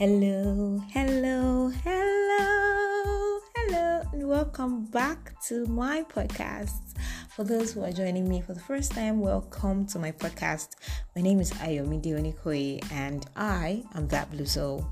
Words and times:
Hello, 0.00 0.82
hello, 0.94 1.68
hello, 1.84 3.40
hello, 3.54 4.02
and 4.14 4.26
welcome 4.26 4.86
back 4.86 5.38
to 5.42 5.66
my 5.66 6.04
podcast. 6.04 6.96
For 7.36 7.44
those 7.44 7.74
who 7.74 7.84
are 7.84 7.92
joining 7.92 8.26
me 8.26 8.40
for 8.40 8.54
the 8.54 8.60
first 8.60 8.92
time, 8.92 9.20
welcome 9.20 9.84
to 9.88 9.98
my 9.98 10.10
podcast. 10.12 10.68
My 11.14 11.20
name 11.20 11.38
is 11.38 11.52
Ayomi 11.52 12.02
Dionikoye, 12.02 12.90
and 12.90 13.26
I 13.36 13.84
am 13.94 14.08
that 14.08 14.30
blue 14.30 14.46
soul. 14.46 14.86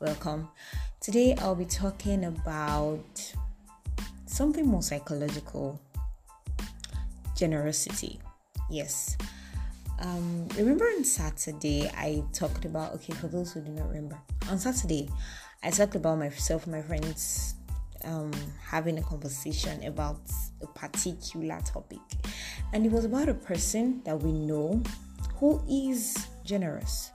Welcome. 0.00 0.48
Today, 0.98 1.34
I'll 1.40 1.54
be 1.54 1.66
talking 1.66 2.24
about 2.24 3.34
something 4.24 4.66
more 4.66 4.82
psychological 4.82 5.78
generosity. 7.36 8.18
Yes. 8.70 9.18
Um, 10.00 10.48
remember 10.56 10.84
on 10.84 11.04
Saturday 11.04 11.88
I 11.94 12.24
talked 12.32 12.64
about 12.64 12.94
okay 12.94 13.12
for 13.12 13.28
those 13.28 13.52
who 13.52 13.60
do 13.60 13.70
not 13.70 13.88
remember 13.88 14.18
on 14.50 14.58
Saturday 14.58 15.08
I 15.62 15.70
talked 15.70 15.94
about 15.94 16.18
myself 16.18 16.66
my 16.66 16.82
friends 16.82 17.54
um, 18.04 18.32
having 18.62 18.98
a 18.98 19.02
conversation 19.02 19.82
about 19.84 20.20
a 20.62 20.66
particular 20.66 21.58
topic. 21.64 22.00
And 22.72 22.84
it 22.84 22.92
was 22.92 23.04
about 23.04 23.28
a 23.28 23.34
person 23.34 24.02
that 24.04 24.20
we 24.22 24.32
know 24.32 24.82
who 25.36 25.62
is 25.68 26.26
generous 26.44 27.10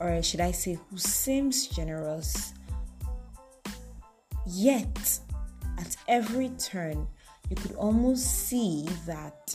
or 0.00 0.22
should 0.22 0.40
I 0.40 0.50
say 0.50 0.78
who 0.90 0.96
seems 0.96 1.68
generous 1.68 2.54
yet 4.46 5.18
at 5.78 5.96
every 6.08 6.50
turn 6.58 7.06
you 7.48 7.56
could 7.56 7.74
almost 7.76 8.46
see 8.46 8.88
that 9.06 9.54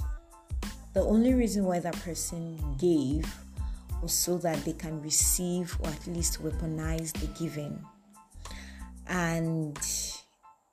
the 0.98 1.04
only 1.04 1.36
reason 1.36 1.64
why 1.64 1.78
that 1.78 1.94
person 1.98 2.58
gave 2.80 3.32
was 4.02 4.12
so 4.12 4.36
that 4.40 4.66
they 4.66 4.73
can 4.73 5.00
receive 5.00 5.78
or 5.81 5.90
at 5.90 6.08
least 6.08 6.44
weaponize 6.44 7.14
the 7.14 7.28
giving. 7.40 7.80
And 9.06 9.80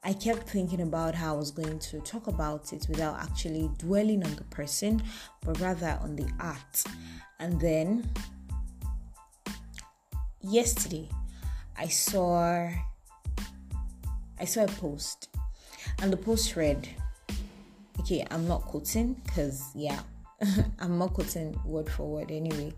I 0.02 0.14
kept 0.14 0.48
thinking 0.48 0.80
about 0.80 1.14
how 1.14 1.34
I 1.34 1.36
was 1.36 1.50
going 1.50 1.78
to 1.78 2.00
talk 2.00 2.26
about 2.26 2.72
it 2.72 2.86
without 2.88 3.20
actually 3.20 3.70
dwelling 3.76 4.24
on 4.24 4.34
the 4.36 4.44
person, 4.44 5.02
but 5.44 5.60
rather 5.60 5.98
on 6.00 6.16
the 6.16 6.26
art. 6.40 6.84
And 7.38 7.60
then 7.60 8.08
yesterday, 10.40 11.10
I 11.76 11.88
saw 11.88 12.70
I 14.40 14.44
saw 14.46 14.64
a 14.64 14.68
post, 14.68 15.28
and 16.00 16.10
the 16.10 16.16
post 16.16 16.56
read, 16.56 16.88
"Okay, 18.00 18.26
I'm 18.30 18.48
not 18.48 18.62
quoting 18.62 19.20
because 19.26 19.70
yeah, 19.74 20.00
I'm 20.80 20.98
not 20.98 21.14
quoting 21.14 21.58
word 21.64 21.88
for 21.88 22.08
word 22.08 22.30
anyway. 22.30 22.72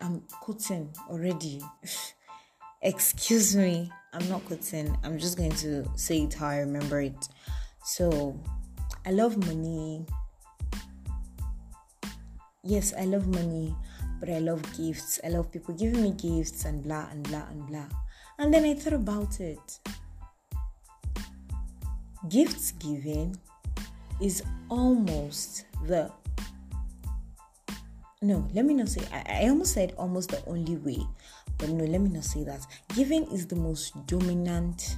I'm 0.00 0.22
quoting 0.40 0.90
already. 1.08 1.62
Excuse 2.82 3.54
me, 3.54 3.90
I'm 4.12 4.28
not 4.28 4.44
quoting. 4.46 4.96
I'm 5.04 5.18
just 5.18 5.36
going 5.36 5.52
to 5.52 5.86
say 5.96 6.22
it 6.22 6.34
how 6.34 6.48
I 6.48 6.58
remember 6.58 7.00
it. 7.00 7.28
So, 7.84 8.38
I 9.06 9.10
love 9.10 9.36
money. 9.46 10.04
Yes, 12.64 12.92
I 12.98 13.04
love 13.04 13.26
money, 13.28 13.74
but 14.20 14.28
I 14.28 14.38
love 14.38 14.62
gifts. 14.76 15.20
I 15.24 15.28
love 15.28 15.50
people 15.50 15.74
giving 15.74 16.02
me 16.02 16.10
gifts 16.12 16.64
and 16.64 16.82
blah 16.82 17.08
and 17.10 17.22
blah 17.28 17.46
and 17.50 17.66
blah. 17.66 17.86
And 18.38 18.52
then 18.52 18.64
I 18.64 18.74
thought 18.74 18.92
about 18.92 19.40
it. 19.40 19.78
Gifts 22.28 22.72
giving 22.72 23.36
is 24.20 24.42
almost 24.68 25.66
the 25.86 26.10
no, 28.22 28.48
let 28.54 28.64
me 28.64 28.74
not 28.74 28.88
say, 28.88 29.02
I, 29.12 29.44
I 29.44 29.48
almost 29.48 29.74
said 29.74 29.94
almost 29.98 30.30
the 30.30 30.42
only 30.46 30.76
way, 30.76 31.04
but 31.58 31.68
no, 31.68 31.84
let 31.84 32.00
me 32.00 32.08
not 32.08 32.24
say 32.24 32.44
that. 32.44 32.64
Giving 32.94 33.24
is 33.32 33.46
the 33.46 33.56
most 33.56 34.06
dominant 34.06 34.96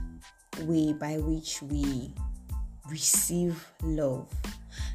way 0.62 0.92
by 0.92 1.16
which 1.18 1.62
we 1.62 2.12
receive 2.90 3.66
love. 3.82 4.30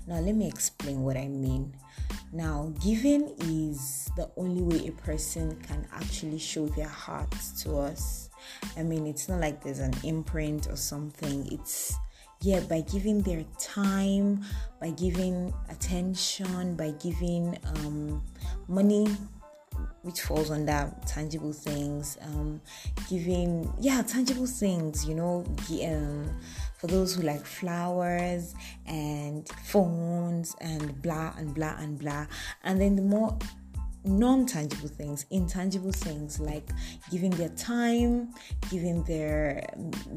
Now, 0.07 0.19
let 0.19 0.35
me 0.35 0.47
explain 0.47 1.01
what 1.01 1.17
I 1.17 1.28
mean. 1.28 1.73
Now, 2.31 2.72
giving 2.84 3.34
is 3.40 4.09
the 4.16 4.29
only 4.38 4.61
way 4.61 4.88
a 4.88 4.91
person 4.91 5.56
can 5.67 5.88
actually 5.91 6.38
show 6.38 6.67
their 6.67 6.88
heart 6.88 7.34
to 7.61 7.78
us. 7.78 8.29
I 8.78 8.84
mean, 8.84 9.07
it's 9.07 9.28
not 9.28 9.40
like 9.40 9.63
there's 9.63 9.79
an 9.79 9.94
imprint 10.03 10.67
or 10.67 10.75
something, 10.75 11.51
it's 11.51 11.96
yeah 12.41 12.59
by 12.61 12.81
giving 12.81 13.22
their 13.22 13.44
time 13.59 14.44
by 14.79 14.89
giving 14.91 15.53
attention 15.69 16.75
by 16.75 16.91
giving 17.01 17.57
um, 17.66 18.23
money 18.67 19.07
which 20.01 20.22
falls 20.22 20.49
under 20.51 20.94
tangible 21.05 21.53
things 21.53 22.17
um, 22.22 22.61
giving 23.09 23.72
yeah 23.79 24.01
tangible 24.01 24.47
things 24.47 25.05
you 25.05 25.16
know 25.16 25.44
um, 25.85 26.29
for 26.79 26.88
those 26.88 27.13
who 27.13 27.23
like 27.23 27.45
flowers 27.45 28.55
and 28.85 29.47
phones 29.66 30.55
and 30.61 31.01
blah 31.01 31.33
and 31.38 31.53
blah 31.53 31.75
and 31.78 31.99
blah. 31.99 32.25
And 32.63 32.79
then 32.79 32.95
the 32.95 33.01
more 33.01 33.38
non 34.05 34.45
tangible 34.45 34.87
things, 34.87 35.25
intangible 35.29 35.91
things 35.91 36.39
like 36.39 36.69
giving 37.11 37.31
their 37.31 37.49
time, 37.49 38.33
giving 38.69 39.03
their 39.03 39.67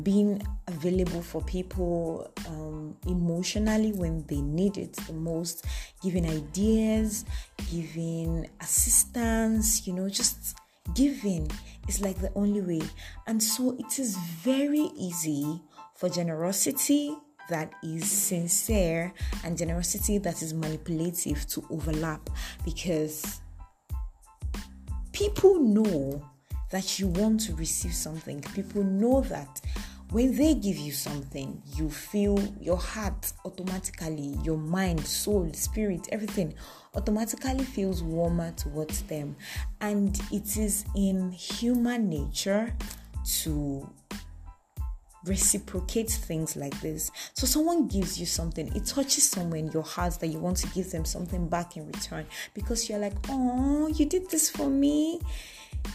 being 0.02 0.42
available 0.68 1.22
for 1.22 1.42
people 1.42 2.30
um, 2.48 2.96
emotionally 3.06 3.92
when 3.92 4.24
they 4.26 4.40
need 4.40 4.78
it 4.78 4.92
the 5.06 5.12
most, 5.12 5.64
giving 6.02 6.26
ideas, 6.26 7.24
giving 7.70 8.48
assistance, 8.60 9.86
you 9.86 9.92
know, 9.92 10.08
just 10.08 10.56
giving 10.94 11.50
is 11.88 12.00
like 12.00 12.20
the 12.20 12.32
only 12.34 12.60
way. 12.60 12.86
And 13.26 13.42
so 13.42 13.76
it 13.78 13.98
is 13.98 14.16
very 14.16 14.90
easy 14.96 15.60
for 15.94 16.08
generosity 16.08 17.16
that 17.48 17.72
is 17.82 18.10
sincere 18.10 19.12
and 19.44 19.58
generosity 19.58 20.18
that 20.18 20.42
is 20.42 20.54
manipulative 20.54 21.46
to 21.48 21.64
overlap 21.70 22.30
because 22.64 23.40
people 25.28 25.60
know 25.60 26.20
that 26.70 26.98
you 26.98 27.06
want 27.06 27.38
to 27.38 27.54
receive 27.54 27.94
something. 27.94 28.40
People 28.56 28.82
know 28.82 29.20
that 29.20 29.60
when 30.10 30.36
they 30.36 30.54
give 30.54 30.76
you 30.76 30.90
something, 30.90 31.62
you 31.76 31.88
feel 31.88 32.40
your 32.60 32.76
heart 32.76 33.32
automatically, 33.44 34.36
your 34.42 34.56
mind, 34.56 35.06
soul, 35.06 35.48
spirit, 35.52 36.08
everything 36.10 36.54
automatically 36.96 37.62
feels 37.62 38.02
warmer 38.02 38.50
towards 38.56 39.02
them. 39.02 39.36
And 39.80 40.20
it 40.32 40.56
is 40.56 40.84
in 40.96 41.30
human 41.30 42.08
nature 42.08 42.74
to 43.42 43.88
reciprocate 45.24 46.10
things 46.10 46.56
like 46.56 46.78
this. 46.80 47.10
So 47.34 47.46
someone 47.46 47.88
gives 47.88 48.18
you 48.18 48.26
something, 48.26 48.74
it 48.74 48.86
touches 48.86 49.28
somewhere 49.28 49.58
in 49.58 49.68
your 49.68 49.82
heart 49.82 50.18
that 50.20 50.28
you 50.28 50.38
want 50.38 50.56
to 50.58 50.68
give 50.68 50.90
them 50.90 51.04
something 51.04 51.48
back 51.48 51.76
in 51.76 51.86
return 51.86 52.26
because 52.54 52.88
you're 52.88 52.98
like, 52.98 53.14
oh, 53.28 53.88
you 53.88 54.06
did 54.06 54.28
this 54.30 54.50
for 54.50 54.68
me. 54.68 55.20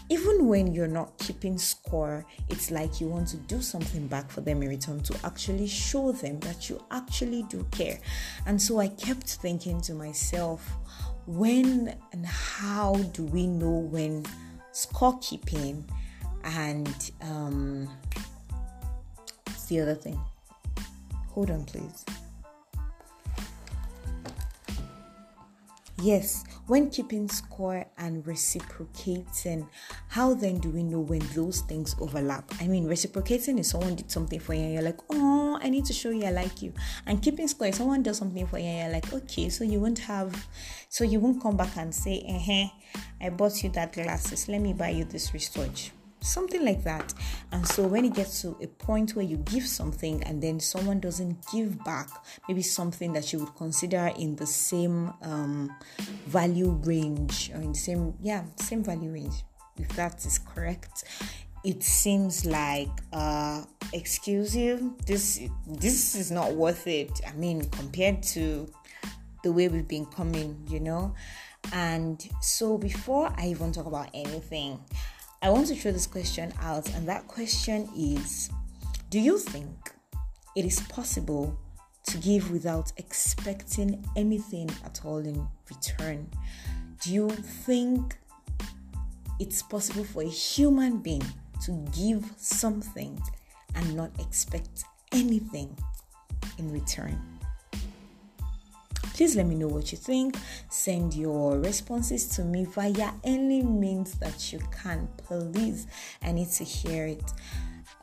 Even 0.09 0.47
when 0.47 0.73
you're 0.73 0.87
not 0.87 1.17
keeping 1.17 1.57
score, 1.57 2.25
it's 2.49 2.71
like 2.71 2.99
you 2.99 3.07
want 3.07 3.27
to 3.29 3.37
do 3.37 3.61
something 3.61 4.05
back 4.07 4.29
for 4.29 4.41
them 4.41 4.61
in 4.61 4.69
return 4.69 4.99
to 5.01 5.17
actually 5.23 5.67
show 5.67 6.11
them 6.11 6.39
that 6.41 6.69
you 6.69 6.83
actually 6.91 7.43
do 7.43 7.65
care. 7.71 7.97
And 8.45 8.61
so 8.61 8.79
I 8.79 8.89
kept 8.89 9.27
thinking 9.27 9.79
to 9.81 9.93
myself, 9.93 10.69
when 11.25 11.95
and 12.13 12.25
how 12.25 12.95
do 13.13 13.23
we 13.25 13.47
know 13.47 13.69
when 13.69 14.25
scorekeeping 14.73 15.83
and 16.43 17.11
um, 17.21 17.89
the 19.67 19.79
other 19.81 19.95
thing. 19.95 20.19
Hold 21.29 21.51
on, 21.51 21.65
please. 21.65 22.05
Yes, 25.99 26.43
when 26.67 26.91
keeping 26.91 27.27
score 27.27 27.83
and 27.97 28.25
reciprocating, 28.27 29.67
how 30.09 30.35
then 30.35 30.59
do 30.59 30.69
we 30.69 30.83
know 30.83 30.99
when 30.99 31.21
those 31.33 31.61
things 31.61 31.95
overlap? 31.99 32.51
I 32.61 32.67
mean, 32.67 32.85
reciprocating 32.85 33.57
is 33.57 33.69
someone 33.69 33.95
did 33.95 34.11
something 34.11 34.39
for 34.39 34.53
you 34.53 34.61
and 34.61 34.73
you're 34.73 34.83
like, 34.83 34.99
oh, 35.09 35.57
I 35.59 35.69
need 35.69 35.85
to 35.85 35.93
show 35.93 36.11
you 36.11 36.25
I 36.25 36.31
like 36.31 36.61
you. 36.61 36.71
And 37.07 37.19
keeping 37.19 37.47
score 37.47 37.67
is 37.67 37.77
someone 37.77 38.03
does 38.03 38.17
something 38.17 38.45
for 38.45 38.59
you 38.59 38.65
and 38.65 38.91
you're 38.91 39.01
like, 39.01 39.11
okay, 39.11 39.49
so 39.49 39.63
you 39.63 39.79
won't 39.79 39.99
have, 39.99 40.47
so 40.87 41.03
you 41.03 41.19
won't 41.19 41.41
come 41.41 41.57
back 41.57 41.75
and 41.77 41.93
say, 41.93 42.23
eh, 42.27 42.67
I 43.19 43.29
bought 43.29 43.63
you 43.63 43.69
that 43.69 43.93
glasses, 43.93 44.47
let 44.47 44.61
me 44.61 44.73
buy 44.73 44.89
you 44.89 45.03
this 45.03 45.33
wristwatch 45.33 45.91
something 46.21 46.63
like 46.63 46.83
that. 46.83 47.13
And 47.51 47.67
so 47.67 47.85
when 47.87 48.05
it 48.05 48.13
gets 48.13 48.41
to 48.41 48.57
a 48.61 48.67
point 48.67 49.15
where 49.15 49.25
you 49.25 49.37
give 49.37 49.65
something 49.67 50.23
and 50.23 50.41
then 50.41 50.59
someone 50.59 50.99
doesn't 50.99 51.45
give 51.51 51.83
back, 51.83 52.09
maybe 52.47 52.61
something 52.61 53.13
that 53.13 53.31
you 53.31 53.39
would 53.39 53.55
consider 53.55 54.11
in 54.17 54.35
the 54.35 54.45
same 54.45 55.13
um, 55.21 55.75
value 56.25 56.71
range 56.83 57.51
or 57.53 57.61
in 57.61 57.71
the 57.73 57.77
same 57.77 58.13
yeah 58.21 58.43
same 58.57 58.83
value 58.83 59.11
range, 59.11 59.43
if 59.77 59.87
that 59.95 60.25
is 60.25 60.39
correct. 60.39 61.03
It 61.63 61.83
seems 61.83 62.45
like, 62.45 62.89
uh, 63.11 63.63
excuse 63.91 64.55
you, 64.55 64.95
this 65.05 65.41
this 65.67 66.15
is 66.15 66.31
not 66.31 66.53
worth 66.53 66.87
it. 66.87 67.19
I 67.27 67.33
mean, 67.33 67.65
compared 67.69 68.23
to 68.33 68.71
the 69.43 69.51
way 69.51 69.67
we've 69.67 69.87
been 69.87 70.05
coming, 70.05 70.65
you 70.69 70.79
know. 70.79 71.13
And 71.73 72.25
so 72.41 72.77
before 72.77 73.33
I 73.35 73.47
even 73.47 73.71
talk 73.73 73.85
about 73.85 74.09
anything, 74.13 74.79
I 75.41 75.49
want 75.51 75.67
to 75.67 75.75
throw 75.75 75.91
this 75.91 76.07
question 76.07 76.51
out, 76.61 76.91
and 76.95 77.07
that 77.07 77.27
question 77.27 77.87
is 77.95 78.49
Do 79.11 79.19
you 79.19 79.37
think 79.37 79.91
it 80.55 80.65
is 80.65 80.79
possible 80.89 81.55
to 82.07 82.17
give 82.17 82.51
without 82.51 82.91
expecting 82.97 84.03
anything 84.15 84.69
at 84.83 85.01
all 85.05 85.19
in 85.19 85.47
return? 85.69 86.27
Do 87.01 87.13
you 87.13 87.29
think 87.29 88.17
it's 89.39 89.61
possible 89.61 90.03
for 90.03 90.23
a 90.23 90.27
human 90.27 90.97
being 90.97 91.25
to 91.65 91.71
give 91.95 92.31
something 92.37 93.21
and 93.75 93.95
not 93.95 94.09
expect 94.19 94.85
anything 95.11 95.77
in 96.57 96.71
return? 96.71 97.36
Please 99.17 99.35
let 99.35 99.47
me 99.47 99.55
know 99.55 99.67
what 99.67 99.91
you 99.91 99.97
think. 99.97 100.37
Send 100.69 101.15
your 101.15 101.57
responses 101.57 102.27
to 102.35 102.43
me 102.43 102.65
via 102.65 103.13
any 103.23 103.63
means 103.63 104.13
that 104.19 104.53
you 104.53 104.59
can. 104.71 105.09
Please, 105.17 105.87
I 106.21 106.31
need 106.31 106.51
to 106.51 106.63
hear 106.63 107.07
it. 107.07 107.23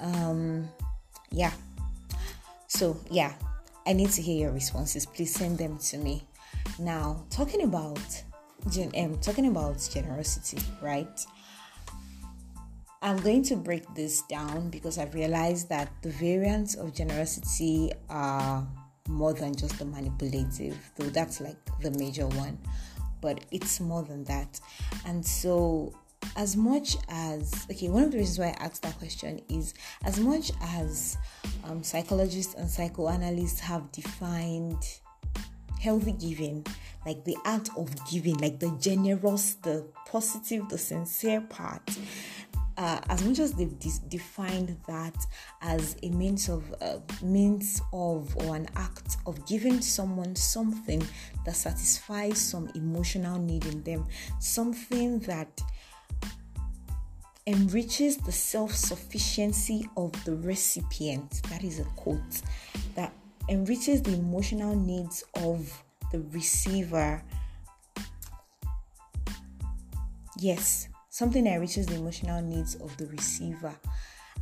Um, 0.01 0.69
yeah. 1.31 1.53
So, 2.67 2.97
yeah, 3.13 3.33
I 3.87 3.93
need 3.93 4.11
to 4.11 4.23
hear 4.23 4.41
your 4.47 4.51
responses. 4.51 5.07
Please 5.07 5.33
send 5.33 5.57
them 5.57 5.79
to 5.79 5.99
me. 5.99 6.27
Now, 6.81 7.25
talking 7.31 7.63
about 7.63 8.01
um, 8.97 9.17
talking 9.21 9.47
about 9.47 9.89
generosity, 9.93 10.59
right? 10.83 11.27
I'm 13.03 13.19
going 13.19 13.45
to 13.45 13.57
break 13.57 13.85
this 13.95 14.23
down 14.23 14.69
because 14.69 14.99
I've 14.99 15.15
realized 15.15 15.69
that 15.69 15.93
the 16.03 16.11
variants 16.11 16.75
of 16.75 16.93
generosity 16.93 17.93
are 18.09 18.67
more 19.09 19.35
than 19.35 19.55
just 19.55 19.79
the 19.79 19.85
manipulative, 19.85 20.77
though 20.97 21.07
that's 21.07 21.41
like 21.41 21.57
the 21.81 21.91
major 21.93 22.27
one, 22.27 22.59
but 23.21 23.45
it's 23.51 23.81
more 23.81 24.03
than 24.03 24.25
that. 24.25 24.61
And 25.07 25.25
so, 25.25 25.93
as 26.37 26.57
much 26.57 26.97
as 27.09 27.67
okay, 27.71 27.89
one 27.89 28.05
of 28.05 28.13
the 28.13 28.19
reasons 28.19 28.39
why 28.39 28.47
I 28.47 28.65
asked 28.65 28.83
that 28.83 28.99
question 28.99 29.41
is 29.49 29.75
as 30.05 30.19
much 30.19 30.53
as 30.63 31.19
um, 31.65 31.83
psychologists 31.83 32.55
and 32.55 32.69
psychoanalysts 32.69 33.61
have 33.61 33.93
defined 33.93 35.01
healthy 35.81 36.13
giving, 36.13 36.67
like 37.05 37.25
the 37.25 37.37
art 37.45 37.69
of 37.77 37.91
giving, 38.11 38.39
like 38.39 38.59
the 38.59 38.75
generous, 38.81 39.55
the 39.57 39.87
positive, 40.07 40.69
the 40.71 40.79
sincere 40.79 41.43
part 41.43 41.83
uh, 42.77 43.01
as 43.09 43.25
much 43.25 43.39
as 43.39 43.53
they've 43.53 43.79
defined 44.09 44.77
that 44.87 45.15
as 45.63 45.97
a 46.03 46.11
means 46.11 46.49
of 46.49 46.75
uh, 46.81 46.99
means 47.23 47.81
of 47.93 48.37
or 48.37 48.57
an 48.57 48.67
act 48.77 49.17
of 49.27 49.47
giving 49.47 49.81
someone 49.81 50.35
something 50.35 51.03
that 51.45 51.55
satisfies 51.55 52.41
some 52.41 52.69
emotional 52.75 53.39
need 53.39 53.65
in 53.67 53.83
them, 53.83 54.07
something 54.41 55.21
that 55.21 55.63
enriches 57.47 58.17
the 58.17 58.33
self-sufficiency 58.33 59.89
of 59.97 60.13
the 60.25 60.35
recipient. 60.37 61.43
That 61.51 61.63
is 61.63 61.79
a 61.79 61.85
quote 61.97 62.43
that 62.95 63.13
enriches 63.49 64.03
the 64.03 64.15
emotional 64.15 64.75
needs 64.75 65.23
of 65.37 65.83
the 66.11 66.21
receiver. 66.33 67.23
Yes, 70.39 70.89
something 71.15 71.45
that 71.45 71.61
reaches 71.61 71.87
the 71.87 71.95
emotional 71.95 72.43
needs 72.43 72.75
of 72.75 72.97
the 72.97 73.07
receiver. 73.07 73.73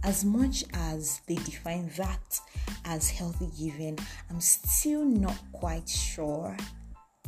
As 0.05 0.25
much 0.25 0.65
as 0.73 1.21
they 1.27 1.35
define 1.35 1.91
that 1.99 2.41
as 2.87 3.11
healthy 3.11 3.51
giving, 3.59 3.99
I'm 4.31 4.41
still 4.41 5.05
not 5.05 5.37
quite 5.53 5.87
sure 5.87 6.57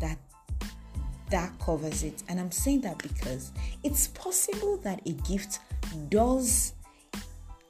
that 0.01 0.17
that 1.29 1.53
covers 1.59 2.05
it. 2.05 2.23
And 2.31 2.41
I'm 2.41 2.51
saying 2.51 2.81
that 2.83 2.97
because 3.03 3.53
it's 3.83 4.09
possible 4.09 4.79
that 4.79 5.07
a 5.07 5.13
gift 5.29 5.59
does 6.09 6.73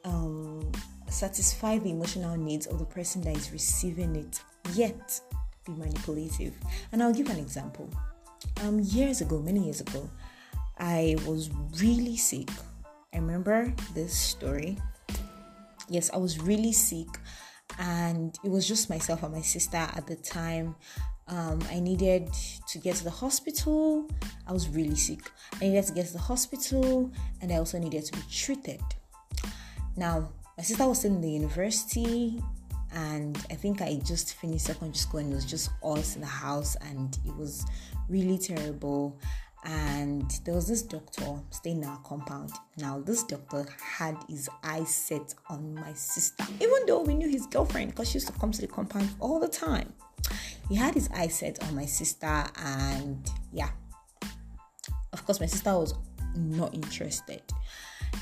um, 0.05 0.71
satisfy 1.09 1.79
the 1.79 1.91
emotional 1.91 2.37
needs 2.37 2.67
of 2.67 2.79
the 2.79 2.85
person 2.85 3.21
that 3.23 3.37
is 3.37 3.50
receiving 3.50 4.15
it, 4.15 4.41
yet 4.75 5.21
be 5.67 5.73
manipulative. 5.73 6.55
And 6.93 7.03
I'll 7.03 7.12
give 7.12 7.31
an 7.31 7.38
example. 7.38 7.91
Um, 8.62 8.79
years 8.79 9.23
ago, 9.23 9.41
many 9.41 9.65
years 9.65 9.81
ago, 9.81 10.09
I 10.79 11.17
was 11.26 11.50
really 11.81 12.17
sick. 12.17 12.49
I 13.12 13.19
remember 13.19 13.73
this 13.94 14.17
story. 14.17 14.76
Yes, 15.88 16.11
I 16.12 16.17
was 16.17 16.41
really 16.41 16.73
sick, 16.73 17.09
and 17.79 18.37
it 18.43 18.50
was 18.50 18.67
just 18.67 18.91
myself 18.91 19.23
and 19.23 19.32
my 19.32 19.43
sister 19.43 19.76
at 19.76 20.06
the 20.06 20.17
time. 20.17 20.75
Um, 21.29 21.62
I 21.71 21.81
needed 21.81 22.29
to 22.69 22.79
get 22.79 22.97
to 22.97 23.05
the 23.05 23.11
hospital. 23.11 24.09
I 24.47 24.53
was 24.53 24.69
really 24.69 24.97
sick. 24.97 25.31
I 25.61 25.67
needed 25.69 25.87
to 25.87 25.93
get 25.93 26.06
to 26.06 26.12
the 26.15 26.19
hospital, 26.19 27.11
and 27.41 27.53
I 27.53 27.56
also 27.56 27.79
needed 27.79 28.05
to 28.06 28.12
be 28.12 28.23
treated. 28.31 28.82
Now, 29.97 30.31
my 30.56 30.65
sister 30.65 30.87
was 30.87 31.05
in 31.05 31.21
the 31.21 31.31
university, 31.31 32.43
and 32.93 33.37
I 33.50 33.55
think 33.55 33.81
I 33.81 34.00
just 34.05 34.35
finished 34.35 34.67
secondary 34.67 34.97
school, 34.97 35.21
and 35.21 35.32
it 35.32 35.35
was 35.37 35.44
just 35.44 35.71
us 35.82 36.15
in 36.15 36.21
the 36.21 36.26
house, 36.26 36.76
and 36.76 37.17
it 37.25 37.37
was 37.37 37.65
really 38.09 38.38
terrible 38.38 39.19
and 39.64 40.31
there 40.44 40.55
was 40.55 40.69
this 40.69 40.82
doctor 40.82 41.40
staying 41.50 41.82
in 41.82 41.88
our 41.88 41.99
compound. 41.99 42.52
Now, 42.76 43.00
this 43.00 43.22
doctor 43.25 43.66
had 43.81 44.16
his 44.28 44.49
eyes 44.62 44.94
set 44.94 45.34
on 45.49 45.75
my 45.75 45.93
sister, 45.94 46.44
even 46.61 46.87
though 46.87 47.02
we 47.02 47.14
knew 47.14 47.28
his 47.28 47.46
girlfriend 47.46 47.90
because 47.90 48.11
she 48.11 48.14
used 48.14 48.26
to 48.26 48.32
come 48.34 48.52
to 48.52 48.61
the 48.61 48.66
compound 48.66 49.11
all 49.20 49.40
the 49.40 49.49
time. 49.49 49.93
He 50.69 50.75
had 50.75 50.94
his 50.94 51.08
eyes 51.14 51.38
set 51.38 51.62
on 51.64 51.75
my 51.75 51.87
sister, 51.87 52.44
and 52.56 53.31
yeah, 53.52 53.70
of 55.12 55.25
course, 55.25 55.40
my 55.40 55.46
sister 55.46 55.72
was 55.72 55.94
not 56.37 56.75
interested. 56.75 57.43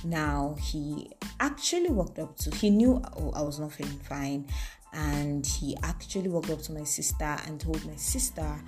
Now, 0.05 0.57
he 0.61 1.11
actually 1.41 1.91
walked 1.91 2.19
up 2.19 2.37
to, 2.39 2.55
he 2.55 2.71
knew 2.71 3.03
oh, 3.17 3.33
I 3.35 3.43
was 3.43 3.59
not 3.59 3.73
feeling 3.73 3.99
fine, 3.99 4.47
and 4.93 5.47
he 5.47 5.77
actually 5.83 6.29
walked 6.29 6.51
up 6.51 6.63
to 6.63 6.73
my 6.73 6.85
sister 6.85 7.37
and 7.47 7.61
told 7.61 7.85
my 7.87 7.97
sister 7.97 8.63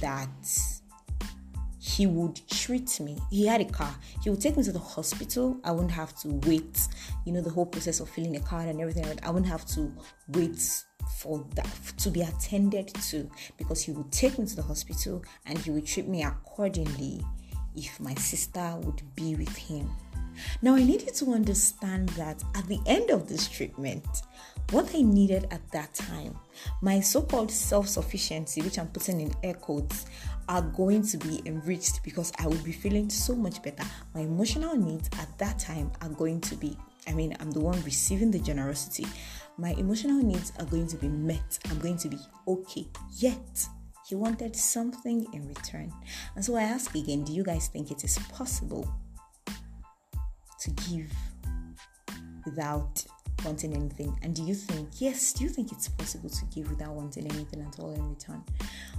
that 0.00 0.28
he 1.98 2.06
would 2.06 2.40
treat 2.48 3.00
me. 3.00 3.18
He 3.28 3.44
had 3.44 3.60
a 3.60 3.64
car. 3.64 3.92
He 4.22 4.30
would 4.30 4.40
take 4.40 4.56
me 4.56 4.62
to 4.62 4.70
the 4.70 4.78
hospital. 4.78 5.58
I 5.64 5.72
wouldn't 5.72 5.90
have 5.90 6.14
to 6.20 6.28
wait. 6.46 6.86
You 7.24 7.32
know, 7.32 7.40
the 7.40 7.50
whole 7.50 7.66
process 7.66 7.98
of 7.98 8.08
filling 8.08 8.36
a 8.36 8.40
card 8.40 8.68
and 8.68 8.80
everything. 8.80 9.04
I 9.24 9.30
wouldn't 9.30 9.50
have 9.50 9.66
to 9.74 9.92
wait 10.28 10.62
for 11.16 11.44
that 11.56 11.68
to 11.96 12.10
be 12.10 12.20
attended 12.20 12.94
to 13.10 13.28
because 13.56 13.82
he 13.82 13.90
would 13.90 14.12
take 14.12 14.38
me 14.38 14.46
to 14.46 14.54
the 14.54 14.62
hospital 14.62 15.24
and 15.46 15.58
he 15.58 15.72
would 15.72 15.86
treat 15.86 16.06
me 16.06 16.22
accordingly 16.22 17.20
if 17.74 17.98
my 17.98 18.14
sister 18.14 18.76
would 18.84 19.02
be 19.16 19.34
with 19.34 19.56
him. 19.56 19.90
Now, 20.62 20.74
I 20.74 20.82
needed 20.82 21.14
to 21.14 21.32
understand 21.32 22.08
that 22.10 22.42
at 22.54 22.66
the 22.66 22.80
end 22.86 23.10
of 23.10 23.28
this 23.28 23.48
treatment, 23.48 24.06
what 24.70 24.94
I 24.94 25.00
needed 25.00 25.46
at 25.50 25.70
that 25.72 25.94
time, 25.94 26.38
my 26.82 27.00
so 27.00 27.22
called 27.22 27.50
self 27.50 27.88
sufficiency, 27.88 28.60
which 28.60 28.78
I'm 28.78 28.88
putting 28.88 29.20
in 29.20 29.32
air 29.42 29.54
quotes, 29.54 30.06
are 30.48 30.62
going 30.62 31.02
to 31.06 31.16
be 31.16 31.40
enriched 31.46 32.02
because 32.02 32.32
I 32.38 32.46
will 32.46 32.62
be 32.62 32.72
feeling 32.72 33.08
so 33.08 33.34
much 33.34 33.62
better. 33.62 33.84
My 34.14 34.20
emotional 34.20 34.76
needs 34.76 35.08
at 35.18 35.38
that 35.38 35.58
time 35.58 35.90
are 36.02 36.08
going 36.10 36.40
to 36.42 36.54
be, 36.56 36.76
I 37.06 37.12
mean, 37.12 37.36
I'm 37.40 37.50
the 37.50 37.60
one 37.60 37.82
receiving 37.82 38.30
the 38.30 38.38
generosity. 38.38 39.06
My 39.56 39.70
emotional 39.70 40.22
needs 40.22 40.52
are 40.58 40.66
going 40.66 40.86
to 40.88 40.96
be 40.96 41.08
met. 41.08 41.58
I'm 41.70 41.78
going 41.78 41.98
to 41.98 42.08
be 42.08 42.18
okay. 42.46 42.86
Yet, 43.16 43.68
he 44.08 44.14
wanted 44.14 44.56
something 44.56 45.26
in 45.34 45.46
return. 45.48 45.92
And 46.34 46.44
so 46.44 46.56
I 46.56 46.62
ask 46.62 46.94
again 46.94 47.24
do 47.24 47.32
you 47.32 47.44
guys 47.44 47.68
think 47.68 47.90
it 47.90 48.04
is 48.04 48.18
possible 48.32 48.88
to 50.60 50.70
give 50.70 51.12
without 52.44 53.04
wanting 53.44 53.74
anything? 53.74 54.18
And 54.22 54.34
do 54.34 54.42
you 54.42 54.54
think, 54.54 54.88
yes, 55.00 55.32
do 55.32 55.44
you 55.44 55.50
think 55.50 55.72
it's 55.72 55.88
possible 55.88 56.30
to 56.30 56.44
give 56.46 56.70
without 56.70 56.94
wanting 56.94 57.26
anything 57.26 57.62
at 57.62 57.78
all 57.78 57.94
in 57.94 58.08
return? 58.08 58.42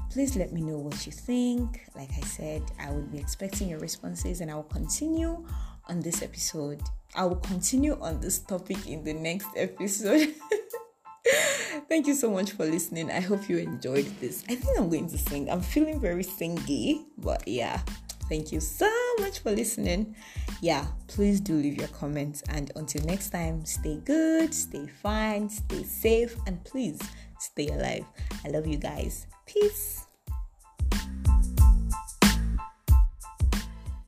Please 0.09 0.35
let 0.35 0.51
me 0.53 0.61
know 0.61 0.77
what 0.77 1.05
you 1.05 1.11
think. 1.11 1.81
Like 1.95 2.09
I 2.17 2.21
said, 2.21 2.63
I 2.79 2.91
would 2.91 3.11
be 3.11 3.19
expecting 3.19 3.69
your 3.69 3.79
responses 3.79 4.41
and 4.41 4.49
I 4.49 4.55
will 4.55 4.63
continue 4.63 5.45
on 5.87 5.99
this 5.99 6.21
episode. 6.21 6.81
I 7.15 7.25
will 7.25 7.37
continue 7.37 7.97
on 8.01 8.19
this 8.19 8.39
topic 8.39 8.87
in 8.87 9.03
the 9.03 9.13
next 9.13 9.47
episode. 9.55 10.33
Thank 11.89 12.07
you 12.07 12.13
so 12.13 12.29
much 12.29 12.51
for 12.51 12.65
listening. 12.65 13.09
I 13.11 13.19
hope 13.19 13.49
you 13.49 13.57
enjoyed 13.57 14.05
this. 14.19 14.43
I 14.47 14.55
think 14.55 14.77
I'm 14.77 14.89
going 14.89 15.09
to 15.09 15.17
sing. 15.17 15.49
I'm 15.49 15.61
feeling 15.61 15.99
very 15.99 16.23
singy, 16.23 17.05
but 17.17 17.47
yeah. 17.47 17.81
Thank 18.29 18.51
you 18.51 18.59
so 18.59 18.89
much 19.19 19.39
for 19.39 19.51
listening. 19.51 20.15
Yeah, 20.61 20.85
please 21.07 21.41
do 21.41 21.55
leave 21.55 21.77
your 21.77 21.87
comments. 21.89 22.43
And 22.49 22.71
until 22.75 23.03
next 23.05 23.31
time, 23.31 23.65
stay 23.65 23.97
good, 24.05 24.53
stay 24.53 24.85
fine, 24.85 25.49
stay 25.49 25.83
safe, 25.83 26.35
and 26.45 26.63
please 26.63 26.99
stay 27.39 27.67
alive. 27.69 28.05
I 28.45 28.49
love 28.49 28.67
you 28.67 28.77
guys. 28.77 29.25
Peace. 29.47 30.08